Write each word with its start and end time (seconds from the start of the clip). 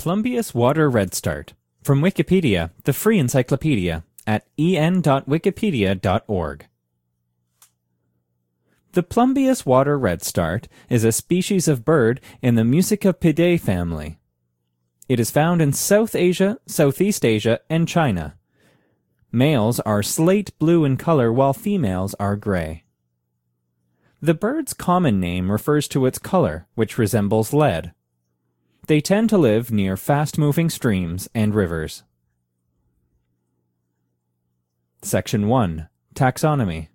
Plumbeous 0.00 0.54
water 0.54 0.88
redstart. 0.88 1.52
From 1.82 2.00
Wikipedia, 2.00 2.70
the 2.84 2.94
free 2.94 3.18
encyclopedia, 3.18 4.02
at 4.26 4.46
en.wikipedia.org. 4.56 6.66
The 8.92 9.02
Plumbeous 9.02 9.66
water 9.66 9.98
redstart 9.98 10.68
is 10.88 11.04
a 11.04 11.12
species 11.12 11.68
of 11.68 11.84
bird 11.84 12.22
in 12.40 12.54
the 12.54 12.62
Muscicapidae 12.62 13.60
family. 13.60 14.18
It 15.06 15.20
is 15.20 15.30
found 15.30 15.60
in 15.60 15.74
South 15.74 16.14
Asia, 16.14 16.56
Southeast 16.66 17.22
Asia, 17.22 17.60
and 17.68 17.86
China. 17.86 18.38
Males 19.30 19.80
are 19.80 20.02
slate 20.02 20.58
blue 20.58 20.86
in 20.86 20.96
color 20.96 21.30
while 21.30 21.52
females 21.52 22.14
are 22.18 22.36
gray. 22.36 22.84
The 24.22 24.32
bird's 24.32 24.72
common 24.72 25.20
name 25.20 25.52
refers 25.52 25.86
to 25.88 26.06
its 26.06 26.18
color, 26.18 26.66
which 26.74 26.96
resembles 26.96 27.52
lead. 27.52 27.92
They 28.86 29.00
tend 29.00 29.30
to 29.30 29.38
live 29.38 29.70
near 29.70 29.96
fast 29.96 30.38
moving 30.38 30.70
streams 30.70 31.28
and 31.34 31.54
rivers. 31.54 32.02
Section 35.02 35.48
1 35.48 35.88
Taxonomy 36.14 36.88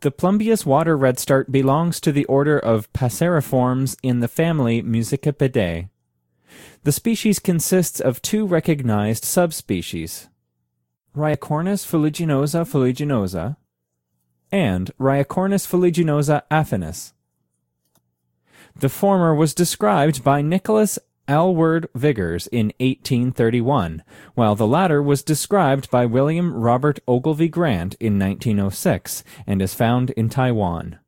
The 0.00 0.10
Plumbeous 0.10 0.64
water 0.64 0.96
redstart 0.96 1.50
belongs 1.50 2.00
to 2.00 2.12
the 2.12 2.24
order 2.26 2.58
of 2.58 2.92
Passeriformes 2.92 3.96
in 4.02 4.20
the 4.20 4.28
family 4.28 4.82
Muscicapidae. 4.82 5.88
The 6.84 6.92
species 6.92 7.38
consists 7.38 7.98
of 7.98 8.22
two 8.22 8.46
recognized 8.46 9.24
subspecies, 9.24 10.28
Rhyacornis 11.16 11.84
fuliginosa 11.84 12.64
fuliginosa 12.64 13.56
and 14.52 14.90
Rhyacornis 15.00 15.66
fuliginosa 15.66 16.42
affinis. 16.50 17.12
The 18.78 18.88
former 18.90 19.34
was 19.34 19.54
described 19.54 20.22
by 20.22 20.42
Nicholas 20.42 20.98
Aylward 21.28 21.88
Vigors 21.94 22.46
in 22.48 22.66
1831, 22.78 24.02
while 24.34 24.54
the 24.54 24.66
latter 24.66 25.02
was 25.02 25.22
described 25.22 25.90
by 25.90 26.04
William 26.04 26.52
Robert 26.52 26.98
Ogilvie 27.08 27.48
Grant 27.48 27.94
in 28.00 28.18
1906 28.18 29.24
and 29.46 29.62
is 29.62 29.72
found 29.72 30.10
in 30.10 30.28
Taiwan. 30.28 30.98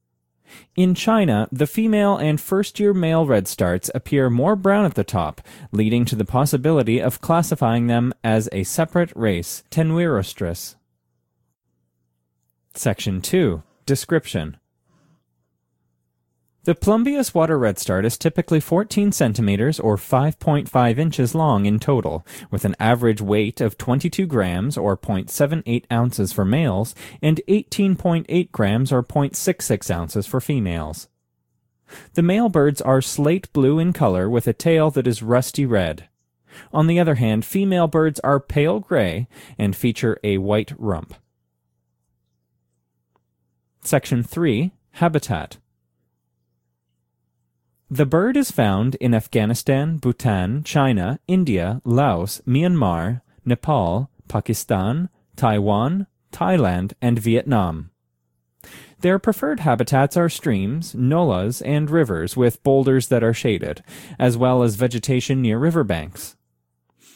In 0.77 0.94
China, 0.94 1.46
the 1.52 1.66
female 1.66 2.16
and 2.16 2.41
first-year 2.41 2.94
male 2.94 3.27
redstarts 3.27 3.91
appear 3.94 4.30
more 4.30 4.56
brown 4.56 4.86
at 4.86 4.94
the 4.94 5.05
top, 5.05 5.42
leading 5.70 6.06
to 6.06 6.16
the 6.16 6.24
possibility 6.24 7.02
of 7.02 7.20
classifying 7.20 7.86
them 7.86 8.14
as 8.24 8.48
a 8.50 8.64
separate 8.64 9.12
race, 9.14 9.62
Tenuirostris. 9.70 10.77
Section 12.72 13.20
2. 13.20 13.62
Description 13.84 14.56
the 16.69 16.74
plumbeous 16.74 17.33
water 17.33 17.58
redstart 17.58 18.05
is 18.05 18.19
typically 18.19 18.61
14 18.61 19.11
centimeters 19.11 19.80
or 19.80 19.97
5.5 19.97 20.98
inches 20.98 21.34
long 21.34 21.64
in 21.64 21.78
total, 21.78 22.27
with 22.50 22.66
an 22.66 22.77
average 22.78 23.22
weight 23.22 23.62
of 23.62 23.78
22 23.78 24.27
grams 24.27 24.77
or 24.77 24.94
0.78 24.94 25.84
ounces 25.91 26.30
for 26.30 26.44
males 26.44 26.94
and 27.22 27.41
18.8 27.48 28.52
grams 28.52 28.92
or 28.92 29.02
0.66 29.02 29.91
ounces 29.91 30.27
for 30.27 30.42
females. 30.42 31.08
The 32.12 32.22
male 32.22 32.50
birds 32.50 32.83
are 32.83 33.00
slate 33.00 33.50
blue 33.55 33.78
in 33.78 33.94
color 33.94 34.28
with 34.28 34.46
a 34.46 34.52
tail 34.52 34.91
that 34.91 35.06
is 35.06 35.22
rusty 35.22 35.64
red. 35.64 36.11
On 36.70 36.86
the 36.86 37.00
other 37.00 37.14
hand, 37.14 37.46
female 37.46 37.86
birds 37.86 38.20
are 38.20 38.39
pale 38.39 38.78
gray 38.78 39.27
and 39.56 39.74
feature 39.74 40.19
a 40.22 40.36
white 40.36 40.74
rump. 40.77 41.14
Section 43.80 44.22
3 44.22 44.72
Habitat 44.91 45.56
the 47.91 48.06
bird 48.06 48.36
is 48.36 48.50
found 48.50 48.94
in 48.97 49.14
Afghanistan, 49.14 49.97
Bhutan, 49.97 50.62
China, 50.62 51.19
India, 51.27 51.81
Laos, 51.84 52.42
Myanmar, 52.47 53.22
Nepal, 53.45 54.11
Pakistan, 54.28 55.08
Taiwan, 55.36 56.06
Thailand, 56.30 56.92
and 57.00 57.18
Vietnam. 57.18 57.90
Their 59.01 59.18
preferred 59.18 59.61
habitats 59.61 60.17
are 60.17 60.29
streams, 60.29 60.95
nullahs, 60.95 61.62
and 61.62 61.89
rivers 61.89 62.36
with 62.36 62.62
boulders 62.62 63.08
that 63.08 63.23
are 63.23 63.33
shaded, 63.33 63.83
as 64.18 64.36
well 64.36 64.62
as 64.62 64.74
vegetation 64.74 65.41
near 65.41 65.58
riverbanks. 65.58 66.36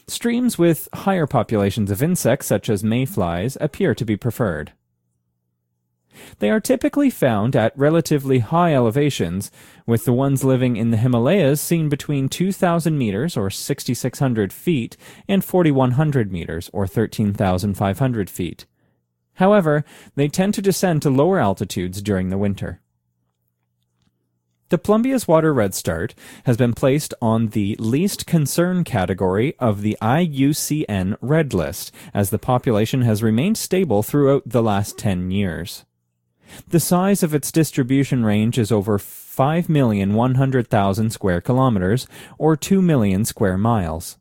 Streams 0.07 0.57
with 0.59 0.89
higher 0.95 1.27
populations 1.27 1.91
of 1.91 2.03
insects 2.03 2.47
such 2.47 2.69
as 2.69 2.83
mayflies 2.83 3.59
appear 3.61 3.95
to 3.95 4.05
be 4.05 4.17
preferred. 4.17 4.73
They 6.39 6.51
are 6.51 6.61
typically 6.61 7.11
found 7.11 7.55
at 7.55 7.77
relatively 7.79 8.41
high 8.41 8.75
elevations, 8.75 9.51
with 9.87 10.05
the 10.05 10.13
ones 10.13 10.45
living 10.45 10.77
in 10.77 10.91
the 10.91 10.97
Himalayas 10.97 11.61
seen 11.61 11.89
between 11.89 12.29
2,000 12.29 12.97
meters 12.97 13.37
or 13.37 13.51
6,600 13.51 14.53
feet 14.53 14.97
and 15.29 15.45
4,100 15.45 16.33
meters 16.33 16.71
or 16.73 16.87
13,500 16.87 18.31
feet. 18.31 18.67
However, 19.35 19.85
they 20.15 20.29
tend 20.29 20.55
to 20.55 20.63
descend 20.63 21.03
to 21.03 21.11
lower 21.11 21.39
altitudes 21.39 22.03
during 22.03 22.29
the 22.29 22.39
winter. 22.39 22.81
The 24.69 24.79
Plumbeous 24.79 25.29
water 25.29 25.53
redstart 25.53 26.15
has 26.45 26.57
been 26.57 26.73
placed 26.73 27.13
on 27.21 27.49
the 27.49 27.77
least 27.79 28.27
concern 28.27 28.85
category 28.85 29.55
of 29.59 29.83
the 29.83 29.99
IUCN 30.01 31.19
Red 31.21 31.53
List, 31.53 31.93
as 32.15 32.31
the 32.31 32.39
population 32.39 33.03
has 33.03 33.23
remained 33.23 33.59
stable 33.59 34.03
throughout 34.03 34.45
the 34.47 34.63
last 34.63 34.97
10 34.97 35.31
years. 35.31 35.85
The 36.69 36.81
size 36.81 37.23
of 37.23 37.35
its 37.35 37.53
distribution 37.53 38.25
range 38.25 38.59
is 38.59 38.73
over 38.73 38.99
5,100,000 38.99 41.13
square 41.13 41.41
kilometers, 41.41 42.07
or 42.39 42.57
2 42.57 42.83
million 42.83 43.25
square 43.25 43.59
miles. 43.59 44.19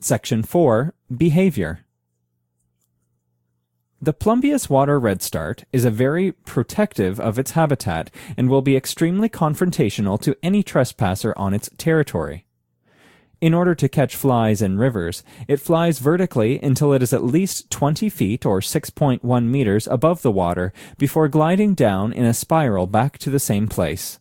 Section 0.00 0.42
4 0.42 0.94
Behavior 1.14 1.80
The 4.00 4.12
plumbeous 4.12 4.70
water 4.70 4.98
redstart 4.98 5.64
is 5.72 5.84
a 5.84 5.90
very 5.90 6.32
protective 6.32 7.18
of 7.18 7.38
its 7.38 7.52
habitat 7.52 8.10
and 8.36 8.48
will 8.48 8.62
be 8.62 8.76
extremely 8.76 9.28
confrontational 9.28 10.20
to 10.20 10.36
any 10.42 10.62
trespasser 10.62 11.34
on 11.36 11.52
its 11.52 11.68
territory. 11.78 12.44
In 13.40 13.54
order 13.54 13.74
to 13.76 13.88
catch 13.88 14.16
flies 14.16 14.60
in 14.60 14.78
rivers, 14.78 15.22
it 15.46 15.60
flies 15.60 16.00
vertically 16.00 16.58
until 16.60 16.92
it 16.92 17.02
is 17.02 17.12
at 17.12 17.22
least 17.22 17.70
20 17.70 18.08
feet 18.08 18.44
or 18.44 18.60
6.1 18.60 19.44
meters 19.44 19.86
above 19.86 20.22
the 20.22 20.32
water 20.32 20.72
before 20.96 21.28
gliding 21.28 21.74
down 21.74 22.12
in 22.12 22.24
a 22.24 22.34
spiral 22.34 22.88
back 22.88 23.16
to 23.18 23.30
the 23.30 23.38
same 23.38 23.68
place. 23.68 24.18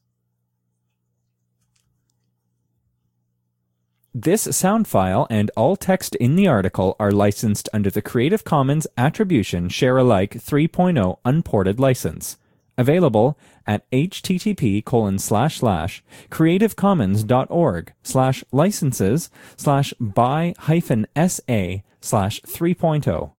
This 4.13 4.55
sound 4.55 4.87
file 4.87 5.27
and 5.29 5.51
all 5.55 5.75
text 5.75 6.15
in 6.15 6.35
the 6.35 6.47
article 6.47 6.95
are 6.99 7.11
licensed 7.11 7.69
under 7.73 7.89
the 7.89 8.01
Creative 8.01 8.43
Commons 8.43 8.87
Attribution 8.97 9.69
Share 9.69 9.97
Alike 9.97 10.33
3.0 10.33 11.17
Unported 11.23 11.79
License. 11.79 12.37
Available 12.77 13.37
at 13.65 13.89
http 13.91 14.85
colon 14.85 15.17
slash 15.19 15.59
slash 15.59 16.03
creativecommons.org 16.29 17.93
slash 18.03 18.43
licenses 18.51 19.29
slash 19.55 19.93
by 19.99 20.53
hyphen 20.59 21.07
sa 21.15 21.77
slash 22.01 22.41
3.0. 22.41 23.31